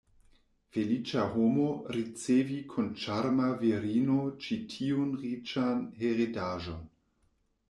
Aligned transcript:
Feliĉa 0.75 1.25
homo, 1.33 1.65
ricevi 1.97 2.57
kun 2.71 2.87
ĉarma 3.03 3.51
virino 3.61 4.17
ĉi 4.47 4.59
tiun 4.73 5.13
riĉan 5.27 5.87
heredaĵon! 6.03 6.83